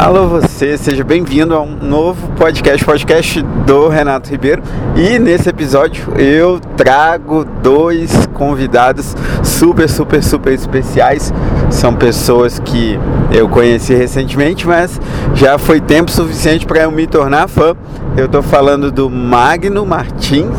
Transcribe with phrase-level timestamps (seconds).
[0.00, 4.62] Alô você, seja bem-vindo a um novo podcast, podcast do Renato Ribeiro.
[4.96, 11.34] E nesse episódio eu trago dois convidados super, super, super especiais.
[11.68, 12.98] São pessoas que
[13.30, 14.98] eu conheci recentemente, mas
[15.34, 17.76] já foi tempo suficiente para eu me tornar fã.
[18.16, 20.56] Eu estou falando do Magno Martins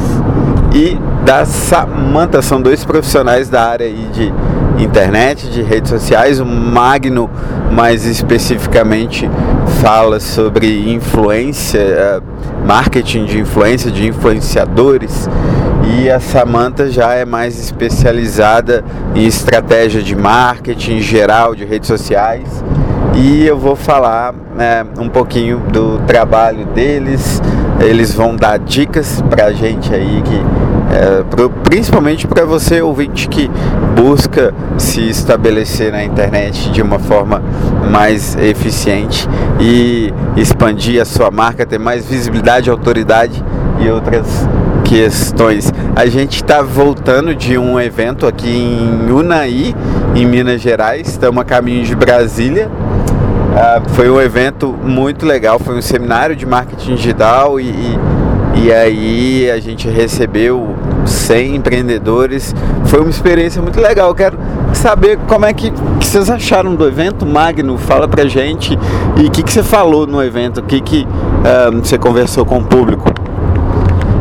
[0.71, 4.31] e da Samanta, são dois profissionais da área de
[4.77, 6.39] internet, de redes sociais.
[6.39, 7.29] O Magno,
[7.71, 9.29] mais especificamente,
[9.81, 12.21] fala sobre influência, eh,
[12.65, 15.29] marketing de influência, de influenciadores.
[15.83, 18.83] E a Samanta já é mais especializada
[19.15, 22.63] em estratégia de marketing geral, de redes sociais.
[23.15, 27.41] E eu vou falar é, um pouquinho do trabalho deles.
[27.79, 30.60] Eles vão dar dicas pra gente aí que
[30.91, 33.49] é, pro, principalmente para você ouvinte que
[33.95, 37.41] busca se estabelecer na internet de uma forma
[37.89, 39.27] mais eficiente
[39.59, 43.43] e expandir a sua marca, ter mais visibilidade, autoridade
[43.79, 44.47] e outras
[44.83, 45.71] questões.
[45.95, 49.73] A gente está voltando de um evento aqui em Unai,
[50.13, 52.67] em Minas Gerais, estamos a caminho de Brasília.
[52.67, 57.99] Uh, foi um evento muito legal, foi um seminário de marketing digital e, e
[58.55, 62.53] e aí a gente recebeu 100 empreendedores.
[62.85, 64.09] Foi uma experiência muito legal.
[64.09, 64.37] Eu quero
[64.73, 67.77] saber como é que, que vocês acharam do evento, Magno.
[67.77, 68.77] Fala pra gente.
[69.17, 70.59] E o que, que você falou no evento?
[70.59, 73.09] O que, que uh, você conversou com o público?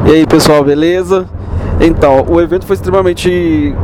[0.06, 1.27] E aí pessoal, beleza?
[1.81, 3.75] Então, o evento foi extremamente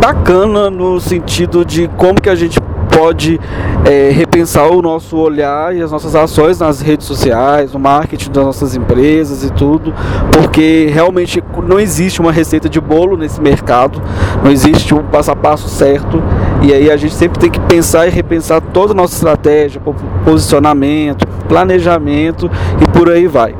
[0.00, 2.60] bacana no sentido de como que a gente
[2.98, 3.38] pode
[3.84, 8.44] é, repensar o nosso olhar e as nossas ações nas redes sociais, no marketing das
[8.44, 9.94] nossas empresas e tudo,
[10.32, 14.02] porque realmente não existe uma receita de bolo nesse mercado,
[14.42, 16.20] não existe um passo a passo certo,
[16.60, 19.80] e aí a gente sempre tem que pensar e repensar toda a nossa estratégia,
[20.24, 23.54] posicionamento, planejamento e por aí vai.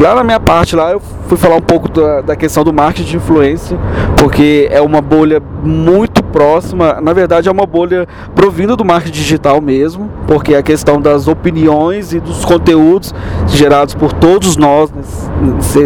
[0.00, 3.08] Lá na minha parte lá eu fui falar um pouco da, da questão do marketing
[3.08, 3.78] de influência,
[4.16, 9.60] porque é uma bolha muito próxima, na verdade é uma bolha provinda do marketing digital
[9.60, 13.14] mesmo, porque a questão das opiniões e dos conteúdos
[13.48, 14.90] gerados por todos nós,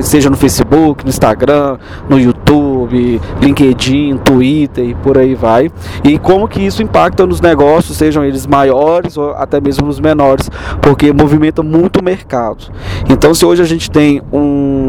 [0.02, 1.78] seja no Facebook, no Instagram,
[2.08, 5.70] no YouTube, LinkedIn, Twitter e por aí vai,
[6.02, 10.50] e como que isso impacta nos negócios, sejam eles maiores ou até mesmo nos menores,
[10.80, 12.66] porque movimenta muito o mercado.
[13.08, 14.83] Então se hoje a gente tem um,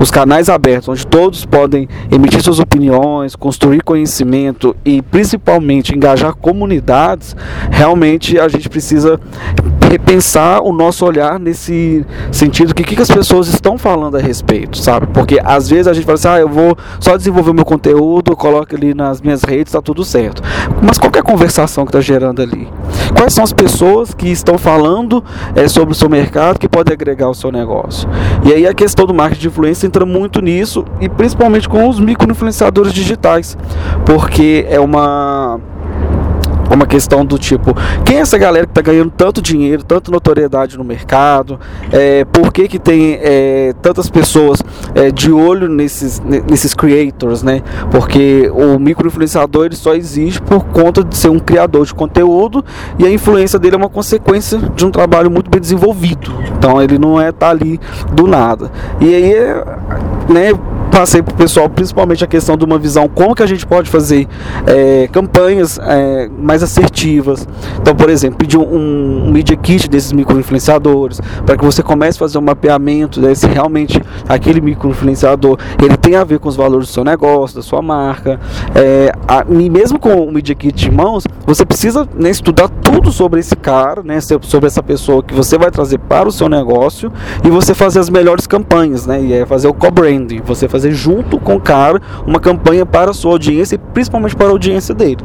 [0.00, 7.36] os canais abertos, onde todos podem emitir suas opiniões, construir conhecimento e principalmente engajar comunidades,
[7.70, 9.18] realmente a gente precisa
[9.90, 14.78] repensar o nosso olhar nesse sentido que que, que as pessoas estão falando a respeito,
[14.78, 15.06] sabe?
[15.08, 18.74] Porque às vezes a gente fala assim, ah, eu vou só desenvolver meu conteúdo, coloco
[18.74, 20.42] ali nas minhas redes, está tudo certo.
[20.82, 22.68] Mas qual é a conversação que está gerando ali?
[23.14, 25.22] Quais são as pessoas que estão falando
[25.54, 28.08] é, sobre o seu mercado que pode agregar o seu negócio?
[28.44, 32.00] E aí a questão do marketing de influência entra muito nisso e principalmente com os
[32.00, 33.56] micro-influenciadores digitais,
[34.04, 35.60] porque é uma
[36.74, 37.74] uma questão do tipo,
[38.04, 41.58] quem é essa galera que está ganhando tanto dinheiro, tanta notoriedade no mercado?
[41.90, 44.62] É, por que, que tem é, tantas pessoas
[44.94, 47.62] é, de olho nesses, nesses creators, né?
[47.90, 52.64] Porque o microinfluenciador ele só existe por conta de ser um criador de conteúdo
[52.98, 56.32] e a influência dele é uma consequência de um trabalho muito bem desenvolvido.
[56.56, 57.80] Então ele não é tá ali
[58.12, 58.70] do nada.
[59.00, 59.34] E aí,
[60.28, 60.52] né?
[60.92, 63.88] Passei para o pessoal principalmente a questão de uma visão como que a gente pode
[63.88, 64.28] fazer
[64.66, 67.48] é, campanhas é, mais assertivas.
[67.80, 72.20] Então, por exemplo, pedir um, um media kit desses microinfluenciadores para que você comece a
[72.20, 76.88] fazer um mapeamento né, se realmente aquele microinfluenciador ele tem a ver com os valores
[76.88, 78.38] do seu negócio, da sua marca.
[78.74, 83.10] É, a, e mesmo com o media kit de mãos, você precisa né, estudar tudo
[83.10, 87.10] sobre esse cara, né, sobre essa pessoa que você vai trazer para o seu negócio
[87.44, 90.92] e você fazer as melhores campanhas, né, e é fazer o co-branding, você fazer fazer
[90.92, 94.94] junto com o cara uma campanha para a sua audiência e principalmente para a audiência
[94.94, 95.18] dele.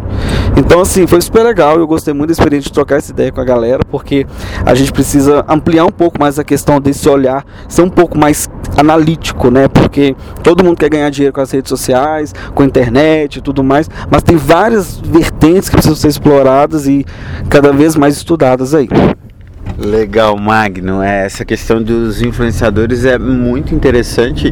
[0.55, 1.77] Então, assim, foi super legal.
[1.77, 4.25] Eu gostei muito da experiência de trocar essa ideia com a galera, porque
[4.65, 8.49] a gente precisa ampliar um pouco mais a questão desse olhar, ser um pouco mais
[8.77, 9.67] analítico, né?
[9.67, 13.63] Porque todo mundo quer ganhar dinheiro com as redes sociais, com a internet e tudo
[13.63, 17.05] mais, mas tem várias vertentes que precisam ser exploradas e
[17.49, 18.87] cada vez mais estudadas aí.
[19.77, 21.03] Legal, Magno.
[21.03, 24.51] É, essa questão dos influenciadores é muito interessante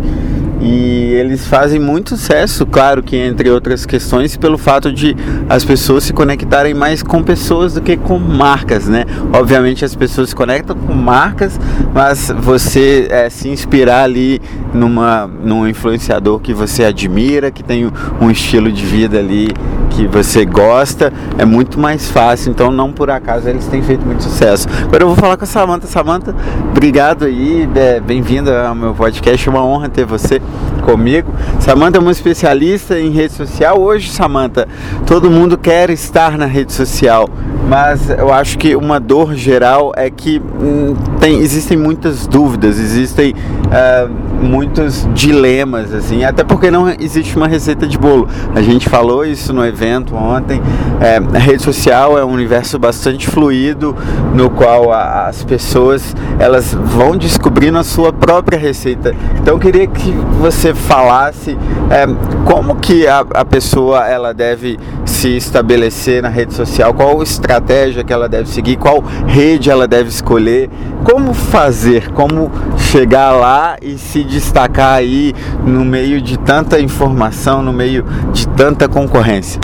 [0.62, 5.16] e eles fazem muito sucesso, claro que entre outras questões, pelo fato de
[5.50, 9.06] as pessoas se conectarem mais com pessoas do que com marcas, né?
[9.34, 11.60] Obviamente as pessoas se conectam com marcas,
[11.94, 14.42] mas você é, se inspirar ali
[14.74, 19.50] numa, num influenciador que você admira, que tem um estilo de vida ali
[19.96, 22.52] que você gosta, é muito mais fácil.
[22.52, 24.68] Então, não por acaso eles têm feito muito sucesso.
[24.84, 25.88] Agora eu vou falar com a Samanta.
[25.88, 26.36] Samanta,
[26.70, 29.48] obrigado aí, é, bem-vinda ao meu podcast.
[29.48, 30.42] É uma honra ter você
[30.82, 31.34] comigo.
[31.62, 33.80] Samanta é uma especialista em rede social.
[33.80, 34.68] Hoje, Samanta,
[35.06, 37.30] todo mundo quer estar na rede social,
[37.68, 43.34] mas eu acho que uma dor geral é que hum, tem, existem muitas dúvidas, existem
[43.34, 48.28] uh, muitos dilemas, assim, até porque não existe uma receita de bolo.
[48.54, 49.85] A gente falou isso no evento
[50.16, 50.62] ontem.
[51.00, 53.96] É, a rede social é um universo bastante fluido,
[54.34, 59.16] no qual a, as pessoas elas vão descobrindo a sua própria receita.
[59.40, 61.58] Então eu queria que você falasse
[61.90, 62.06] é,
[62.46, 68.12] como que a, a pessoa ela deve se estabelecer na rede social, qual estratégia que
[68.12, 70.70] ela deve seguir, qual rede ela deve escolher,
[71.04, 75.34] como fazer, como chegar lá e se destacar aí
[75.66, 78.04] no meio de tanta informação, no meio
[78.34, 79.60] de tanta concorrência.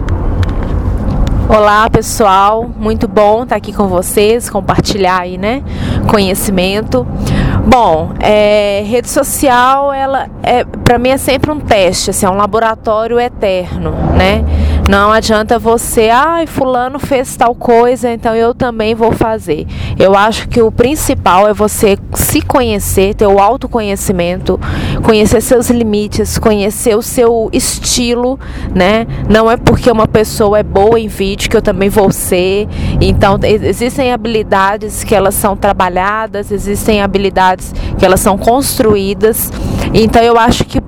[1.49, 5.61] Olá pessoal, muito bom estar aqui com vocês, compartilhar aí, né,
[6.09, 7.05] conhecimento.
[7.65, 12.35] Bom, é, rede social, ela é, para mim é sempre um teste, assim, é um
[12.35, 14.43] laboratório eterno, né?
[14.91, 19.65] Não adianta você, ai, fulano fez tal coisa, então eu também vou fazer.
[19.97, 24.59] Eu acho que o principal é você se conhecer, ter o autoconhecimento,
[25.01, 28.37] conhecer seus limites, conhecer o seu estilo,
[28.75, 29.07] né?
[29.29, 32.67] Não é porque uma pessoa é boa em vídeo que eu também vou ser.
[32.99, 39.53] Então, existem habilidades que elas são trabalhadas, existem habilidades que elas são construídas.
[39.93, 40.81] Então, eu acho que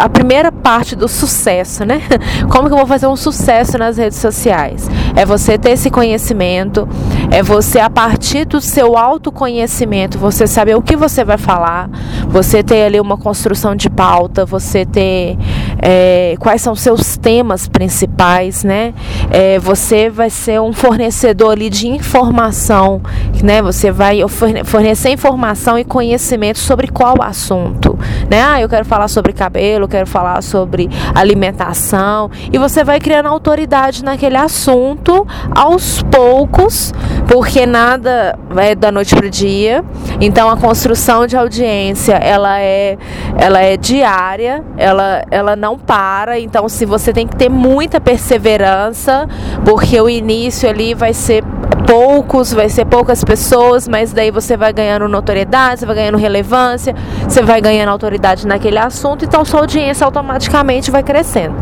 [0.00, 2.02] a primeira parte do sucesso, né?
[2.50, 4.88] Como que eu vou fazer um sucesso nas redes sociais?
[5.14, 6.88] É você ter esse conhecimento,
[7.30, 11.88] é você, a partir do seu autoconhecimento, você saber o que você vai falar,
[12.28, 15.38] você ter ali uma construção de pauta, você ter
[15.86, 18.94] é, quais são seus temas principais, né?
[19.30, 23.02] É, você vai ser um fornecedor ali de informação,
[23.42, 23.60] né?
[23.60, 24.20] Você vai
[24.64, 27.98] fornecer informação e conhecimento sobre qual assunto,
[28.30, 28.42] né?
[28.42, 32.30] Ah, eu quero falar sobre cabelo, quero falar sobre alimentação.
[32.50, 36.94] E você vai criando autoridade naquele assunto aos poucos,
[37.28, 39.84] porque nada é da noite para o dia.
[40.18, 42.96] Então a construção de audiência ela é,
[43.36, 46.38] ela é diária, ela, ela não para.
[46.38, 49.28] Então se você tem que ter muita perseverança,
[49.64, 51.44] porque o início ali vai ser
[51.86, 56.94] poucos, vai ser poucas pessoas, mas daí você vai ganhando notoriedade, você vai ganhando relevância,
[57.28, 61.54] você vai ganhando autoridade naquele assunto, então sua audiência automaticamente vai crescendo.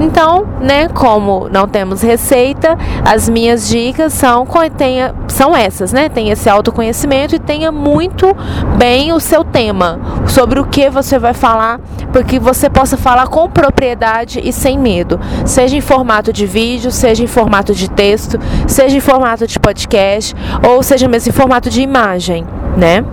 [0.00, 4.46] Então, né, como não temos receita, as minhas dicas são
[4.76, 6.08] tenha, são essas, né?
[6.08, 8.34] Tenha esse autoconhecimento e tenha muito
[8.76, 11.80] bem o seu tema, sobre o que você vai falar,
[12.12, 17.22] porque você possa falar com propriedade e sem medo, seja em formato de vídeo, seja
[17.22, 20.34] em formato de texto, seja em formato de podcast,
[20.66, 22.46] ou seja mesmo em formato de imagem,
[22.76, 23.04] né?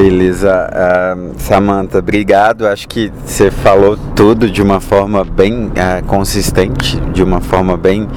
[0.00, 2.66] Beleza, uh, Samantha, obrigado.
[2.66, 8.08] Acho que você falou tudo de uma forma bem uh, consistente, de uma forma bem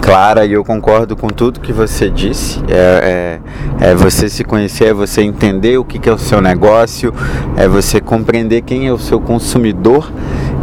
[0.00, 2.60] clara e eu concordo com tudo que você disse.
[2.68, 3.40] É,
[3.80, 7.14] é, é você se conhecer, é você entender o que, que é o seu negócio,
[7.56, 10.10] é você compreender quem é o seu consumidor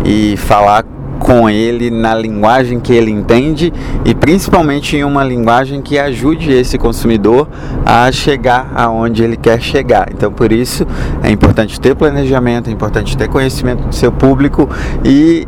[0.05, 0.85] e falar
[1.19, 3.73] com ele na linguagem que ele entende
[4.03, 7.47] e principalmente em uma linguagem que ajude esse consumidor
[7.85, 10.07] a chegar aonde ele quer chegar.
[10.11, 10.85] Então, por isso
[11.23, 14.69] é importante ter planejamento, é importante ter conhecimento do seu público
[15.03, 15.47] e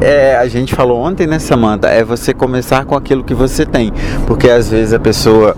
[0.00, 1.88] é, a gente falou ontem, né, Samanta?
[1.88, 3.92] É você começar com aquilo que você tem.
[4.26, 5.56] Porque às vezes a pessoa.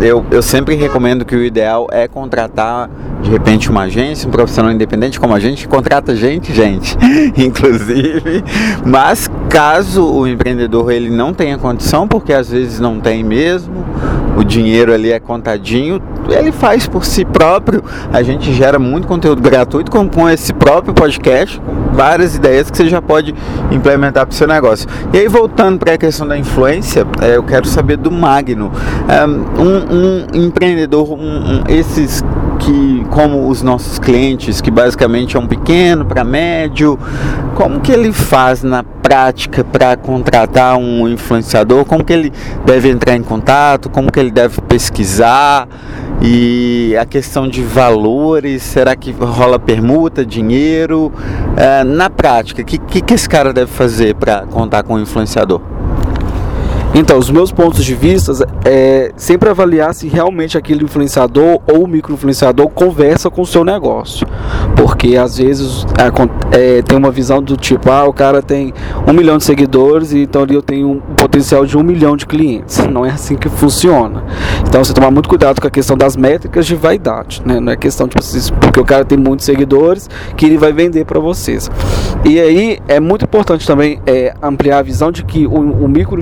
[0.00, 2.90] Eu, eu sempre recomendo que o ideal é contratar
[3.22, 6.96] de repente uma agência, um profissional independente como a gente, contrata gente, gente,
[7.36, 8.44] inclusive.
[8.84, 13.84] Mas caso o empreendedor ele não tenha condição, porque às vezes não tem mesmo,
[14.36, 17.82] o dinheiro ali é contadinho, ele faz por si próprio.
[18.12, 21.60] A gente gera muito conteúdo gratuito com, esse próprio podcast,
[21.96, 23.34] várias ideias que você já pode
[23.72, 24.86] implementar para o seu negócio.
[25.12, 28.70] E aí, voltando para a questão da influência, é, eu quero saber do Magno.
[29.58, 32.22] Um, um empreendedor, um, um, esses
[32.58, 36.98] que, como os nossos clientes, que basicamente é um pequeno para médio,
[37.54, 41.84] como que ele faz na prática para contratar um influenciador?
[41.84, 42.32] Como que ele
[42.64, 43.88] deve entrar em contato?
[43.88, 45.68] Como que ele deve pesquisar?
[46.28, 51.12] E a questão de valores, será que rola permuta, dinheiro?
[51.56, 54.98] É, na prática, o que, que, que esse cara deve fazer para contar com um
[54.98, 55.60] influenciador?
[56.94, 58.32] Então, os meus pontos de vista
[58.64, 64.26] é sempre avaliar se realmente aquele influenciador ou micro-influenciador conversa com o seu negócio.
[64.74, 65.84] Porque às vezes
[66.52, 68.72] é, tem uma visão do tipo, ah, o cara tem
[69.06, 72.26] um milhão de seguidores, e então ali eu tenho um potencial de um milhão de
[72.26, 72.78] clientes.
[72.86, 74.24] Não é assim que funciona.
[74.66, 77.60] Então você tomar muito cuidado com a questão das métricas de vaidade, né?
[77.60, 81.04] Não é questão de tipo, porque o cara tem muitos seguidores que ele vai vender
[81.04, 81.70] para vocês.
[82.24, 86.16] E aí é muito importante também é, ampliar a visão de que o, o micro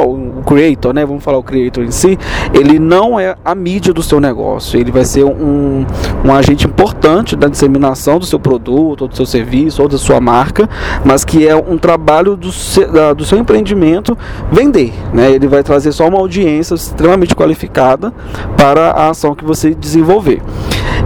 [0.00, 1.04] o, creator, né?
[1.04, 2.18] Vamos falar o creator em si,
[2.52, 4.78] ele não é a mídia do seu negócio.
[4.78, 5.84] Ele vai ser um,
[6.24, 10.20] um agente importante da disseminação do seu produto, ou do seu serviço, ou da sua
[10.20, 10.68] marca,
[11.04, 12.50] mas que é um trabalho do,
[13.16, 14.16] do seu empreendimento
[14.50, 14.92] vender.
[15.12, 15.32] Né?
[15.32, 18.12] Ele vai trazer só uma audiência extremamente qualificada
[18.56, 20.42] para a ação que você desenvolver.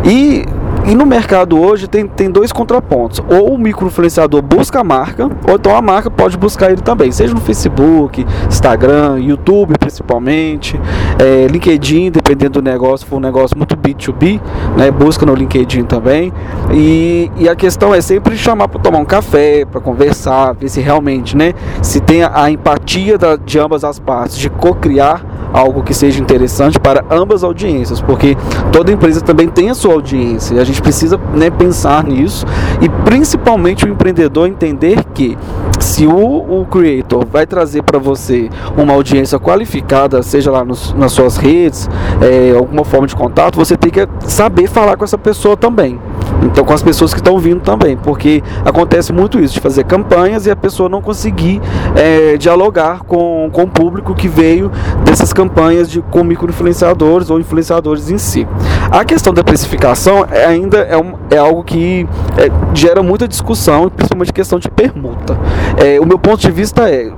[0.05, 0.45] E
[0.87, 3.23] e no mercado hoje tem, tem dois contrapontos.
[3.29, 7.11] Ou o microinfluenciador busca a marca, ou então a marca pode buscar ele também.
[7.11, 10.79] Seja no Facebook, Instagram, YouTube principalmente,
[11.19, 14.41] é, LinkedIn, dependendo do negócio, for um negócio muito B2B,
[14.77, 16.33] né, busca no LinkedIn também.
[16.73, 20.81] E, e a questão é sempre chamar para tomar um café, para conversar, ver se
[20.81, 25.85] realmente, né, se tem a, a empatia da, de ambas as partes, de co-criar algo
[25.85, 28.37] que seja interessante para ambas as audiências, porque
[28.73, 32.45] toda empresa também tem a sua audiência e a gente precisa né, pensar nisso
[32.81, 35.39] e principalmente o empreendedor entender que
[35.79, 41.13] se o, o creator vai trazer para você uma audiência qualificada, seja lá nos, nas
[41.13, 41.89] suas redes,
[42.21, 46.01] é, alguma forma de contato, você tem que saber falar com essa pessoa também.
[46.45, 50.47] Então, com as pessoas que estão vindo também, porque acontece muito isso, de fazer campanhas
[50.47, 51.61] e a pessoa não conseguir
[51.97, 54.71] é, dialogar com, com o público que veio
[55.05, 58.47] dessas campanhas de, com micro-influenciadores ou influenciadores em si.
[58.91, 63.89] A questão da precificação é, ainda é, um, é algo que é, gera muita discussão,
[63.89, 65.39] principalmente questão de permuta.
[65.79, 67.11] É, o meu ponto de vista é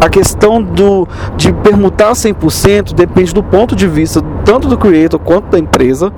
[0.00, 5.48] a questão do, de permutar 100% depende do ponto de vista tanto do creator quanto
[5.48, 6.12] da empresa,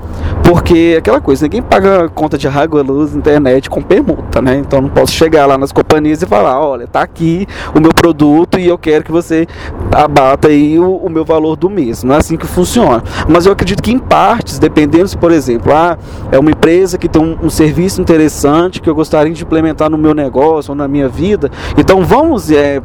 [0.44, 4.58] porque é aquela coisa, ninguém paga conta de água, luz, internet com permuta, né?
[4.58, 8.58] Então não posso chegar lá nas companhias e falar, olha, tá aqui o meu produto
[8.58, 9.46] e eu quero que você
[9.92, 12.04] abata aí o, o meu valor do mês.
[12.04, 13.02] Não é assim que funciona.
[13.28, 15.98] Mas eu acredito que em partes, dependendo se, por exemplo, ah,
[16.30, 19.98] é uma empresa que tem um, um serviço interessante que eu gostaria de implementar no
[19.98, 22.80] meu negócio ou na minha vida, então vamos é,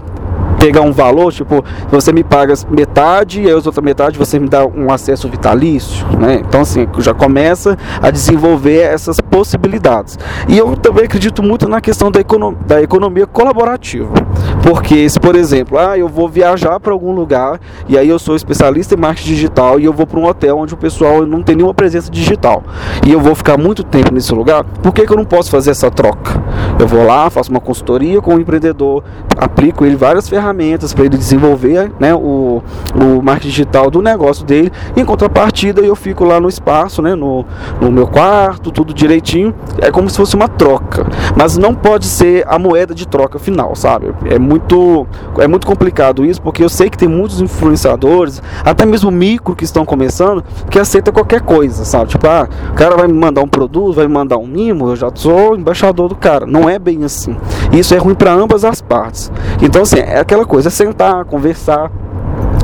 [0.59, 4.65] pegar um valor, tipo, você me paga metade e a outra metade você me dá
[4.65, 6.41] um acesso vitalício, né?
[6.47, 10.17] Então assim, já começa a desenvolver essas possibilidades.
[10.47, 14.13] E eu também acredito muito na questão da, econo da economia colaborativa.
[14.63, 18.35] Porque se, por exemplo, ah, eu vou viajar para algum lugar e aí eu sou
[18.35, 21.55] especialista em marketing digital e eu vou para um hotel onde o pessoal não tem
[21.55, 22.63] nenhuma presença digital
[23.05, 25.71] e eu vou ficar muito tempo nesse lugar, por que, que eu não posso fazer
[25.71, 26.43] essa troca?
[26.79, 29.03] Eu vou lá, faço uma consultoria com o empreendedor,
[29.37, 32.61] aplico ele várias ferramentas ferramentas para ele desenvolver né, o,
[32.93, 34.71] o marketing digital do negócio dele.
[34.95, 37.45] Em contrapartida, eu fico lá no espaço, né, no,
[37.81, 39.53] no meu quarto, tudo direitinho.
[39.79, 43.75] É como se fosse uma troca, mas não pode ser a moeda de troca final,
[43.75, 44.13] sabe?
[44.25, 45.07] É muito,
[45.39, 49.63] é muito complicado isso, porque eu sei que tem muitos influenciadores, até mesmo micro que
[49.63, 52.09] estão começando, que aceita qualquer coisa, sabe?
[52.09, 54.95] Tipo, ah, o cara vai me mandar um produto, vai me mandar um mimo, eu
[54.95, 56.45] já sou embaixador do cara.
[56.45, 57.35] Não é bem assim.
[57.71, 59.31] Isso é ruim para ambas as partes.
[59.61, 61.89] Então, assim, é aquela aquela coisa, é sentar, conversar,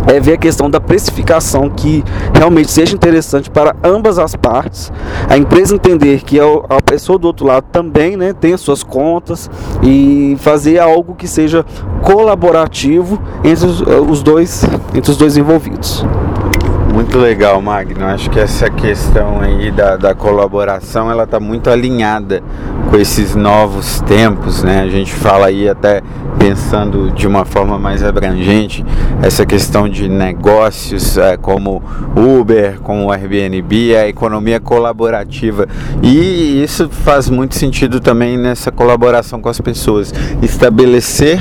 [0.06, 4.92] é ver a questão da precificação que realmente seja interessante para ambas as partes.
[5.30, 9.50] A empresa entender que a pessoa do outro lado também né, tem as suas contas
[9.82, 11.66] e fazer algo que seja
[12.02, 16.04] colaborativo entre os dois, entre os dois envolvidos.
[16.94, 18.06] Muito legal, Magno.
[18.06, 22.44] Acho que essa questão aí da, da colaboração ela está muito alinhada
[22.90, 24.82] com esses novos tempos, né?
[24.82, 26.02] A gente fala aí até
[26.38, 28.84] pensando de uma forma mais abrangente
[29.22, 31.84] essa questão de negócios é, como
[32.16, 35.68] Uber, como Airbnb, a economia colaborativa
[36.02, 41.40] e isso faz muito sentido também nessa colaboração com as pessoas, estabelecer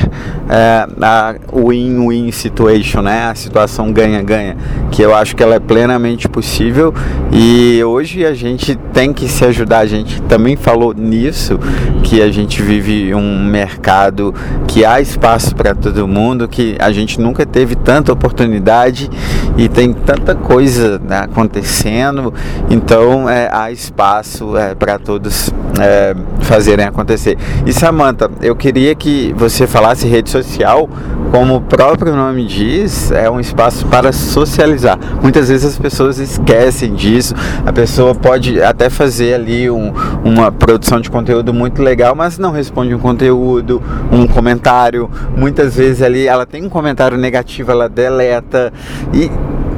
[0.48, 3.30] é, a win-win situation, né?
[3.30, 4.56] A situação ganha-ganha,
[4.90, 6.92] que eu acho que ela é plenamente possível
[7.32, 9.78] e hoje a gente tem que se ajudar.
[9.78, 11.58] A gente também falou nisso
[12.02, 14.34] que a gente vive um mercado
[14.68, 19.08] que há espaço para todo mundo, que a gente nunca teve tanta oportunidade
[19.56, 22.32] e tem tanta coisa né, acontecendo,
[22.68, 27.36] então é, há espaço é, para todos é, fazerem acontecer.
[27.66, 30.88] E Samantha, eu queria que você falasse rede social,
[31.30, 34.98] como o próprio nome diz, é um espaço para socializar.
[35.22, 39.92] Muitas vezes as pessoas esquecem disso, a pessoa pode até fazer ali um,
[40.24, 45.08] uma produção de conteúdo muito legal, mas não responde um conteúdo, um comentário.
[45.36, 48.72] Muitas vezes ali ela tem um comentário negativo, ela deleta
[49.14, 49.30] e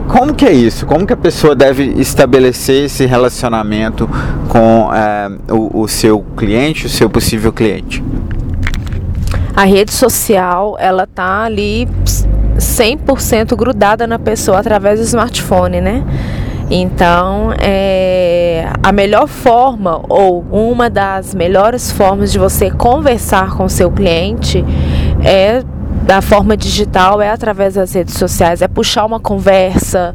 [0.09, 0.87] como que é isso?
[0.87, 4.09] Como que a pessoa deve estabelecer esse relacionamento
[4.49, 8.03] com é, o, o seu cliente, o seu possível cliente?
[9.55, 11.87] A rede social, ela tá ali
[12.57, 16.05] 100% grudada na pessoa através do smartphone, né?
[16.71, 23.91] Então, é, a melhor forma ou uma das melhores formas de você conversar com seu
[23.91, 24.65] cliente
[25.23, 25.63] é
[26.03, 30.15] da forma digital é através das redes sociais, é puxar uma conversa,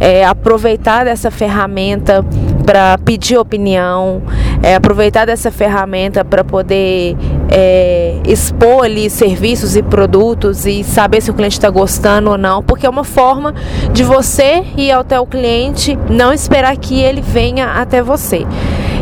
[0.00, 2.24] é aproveitar dessa ferramenta
[2.66, 4.20] para pedir opinião,
[4.62, 7.16] é aproveitar dessa ferramenta para poder
[7.48, 12.62] é, expor ali serviços e produtos e saber se o cliente está gostando ou não,
[12.62, 13.54] porque é uma forma
[13.92, 18.44] de você ir até o cliente, não esperar que ele venha até você.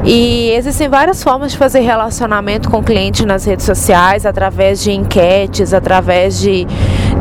[0.07, 4.93] E existem várias formas de fazer relacionamento com o cliente nas redes sociais, através de
[4.93, 6.65] enquetes, através de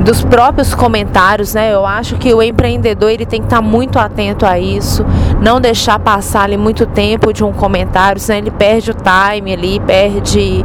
[0.04, 1.74] dos próprios comentários, né?
[1.74, 5.04] Eu acho que o empreendedor ele tem que estar muito atento a isso,
[5.42, 9.80] não deixar passar ali muito tempo de um comentário, senão ele perde o time ali,
[9.80, 10.64] perde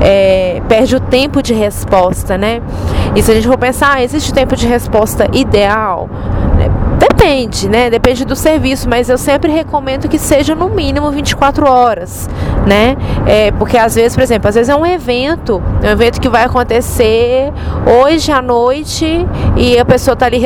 [0.00, 2.62] é, perde o tempo de resposta, né?
[3.14, 6.08] E se a gente for pensar, ah, existe tempo de resposta ideal?
[7.18, 7.90] Depende, né?
[7.90, 12.30] Depende do serviço, mas eu sempre recomendo que seja no mínimo 24 horas,
[12.64, 12.96] né?
[13.26, 16.44] É, porque às vezes, por exemplo, às vezes é um evento, um evento que vai
[16.44, 17.52] acontecer
[18.00, 20.40] hoje à noite e a pessoa está ali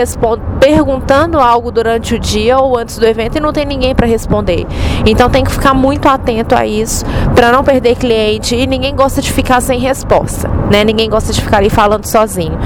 [0.59, 4.67] perguntando algo durante o dia ou antes do evento e não tem ninguém para responder.
[5.05, 9.21] Então tem que ficar muito atento a isso para não perder cliente e ninguém gosta
[9.21, 10.85] de ficar sem resposta, né?
[10.85, 12.59] Ninguém gosta de ficar ali falando sozinho.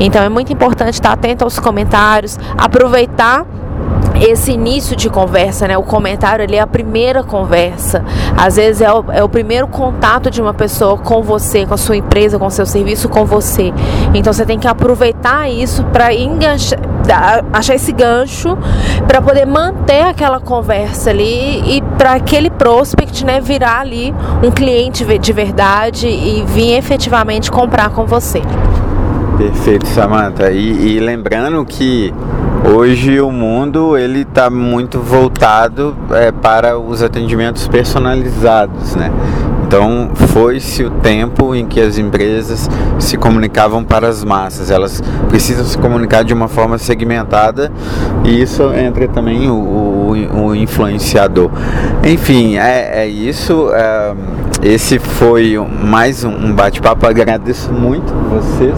[0.00, 3.46] Então é muito importante estar atento aos comentários, aproveitar
[4.20, 5.76] esse início de conversa, né?
[5.76, 8.04] O comentário ali é a primeira conversa.
[8.36, 11.76] Às vezes é o, é o primeiro contato de uma pessoa com você, com a
[11.76, 13.72] sua empresa, com o seu serviço, com você.
[14.14, 16.78] Então você tem que aproveitar isso para enganchar,
[17.52, 18.56] achar esse gancho
[19.06, 25.04] para poder manter aquela conversa ali e para aquele prospect, né, virar ali um cliente
[25.18, 28.42] de verdade e vir efetivamente comprar com você.
[29.36, 30.50] Perfeito, Samantha.
[30.50, 32.12] E, e lembrando que
[32.66, 39.12] Hoje o mundo ele está muito voltado é, para os atendimentos personalizados, né?
[39.66, 44.70] Então foi-se o tempo em que as empresas se comunicavam para as massas.
[44.70, 47.70] Elas precisam se comunicar de uma forma segmentada
[48.24, 51.50] e isso entra também o, o, o influenciador.
[52.02, 53.70] Enfim, é, é isso.
[53.74, 54.14] É,
[54.64, 57.06] esse foi mais um bate-papo.
[57.06, 58.74] Agradeço muito vocês.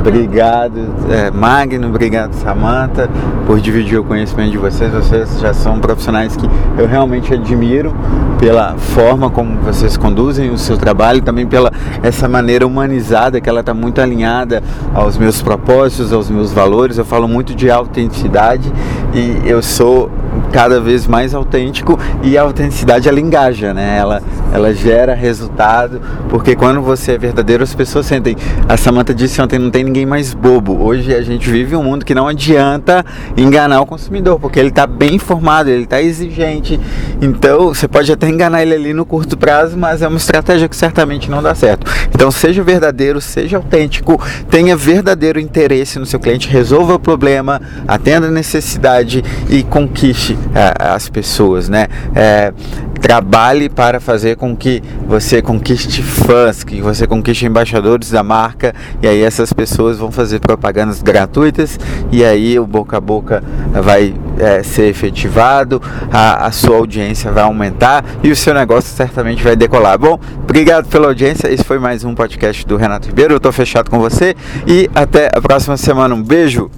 [0.00, 3.08] Obrigado, é, Magno, obrigado, Samantha,
[3.46, 4.90] por dividir o conhecimento de vocês.
[4.92, 7.94] Vocês já são profissionais que eu realmente admiro
[8.38, 11.70] pela forma como vocês conduzem o seu trabalho, também pela
[12.02, 14.62] essa maneira humanizada que ela está muito alinhada
[14.94, 16.98] aos meus propósitos, aos meus valores.
[16.98, 18.72] Eu falo muito de autenticidade
[19.12, 20.10] e eu sou
[20.52, 23.98] cada vez mais autêntico e a autenticidade ela engaja, né?
[23.98, 28.36] Ela, ela gera resultado, porque quando você é verdadeiro as pessoas sentem.
[28.68, 30.82] A Samantha disse ontem, não tem ninguém mais bobo.
[30.82, 33.04] Hoje a gente vive um mundo que não adianta
[33.36, 36.78] enganar o consumidor, porque ele está bem informado, ele está exigente.
[37.20, 40.76] Então você pode até enganar ele ali no curto prazo, mas é uma estratégia que
[40.76, 41.90] certamente não dá certo.
[42.14, 48.28] Então seja verdadeiro, seja autêntico, tenha verdadeiro interesse no seu cliente, resolva o problema, atenda
[48.28, 51.86] a necessidade e conquiste é, as pessoas, né?
[52.14, 52.52] É,
[53.00, 59.08] trabalhe para fazer com que você conquiste fãs, que você conquiste embaixadores da marca e
[59.08, 61.78] aí essas pessoas vão fazer propagandas gratuitas
[62.10, 63.42] e aí o boca a boca
[63.82, 65.80] vai é, ser efetivado,
[66.12, 69.98] a, a sua audiência vai aumentar e o seu negócio certamente vai decolar.
[69.98, 71.52] Bom, obrigado pela audiência.
[71.52, 73.34] Esse foi mais um podcast do Renato Ribeiro.
[73.34, 74.34] Eu tô fechado com você
[74.66, 76.14] e até a próxima semana.
[76.14, 76.70] Um beijo.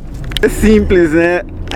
[0.48, 1.42] Simples, né?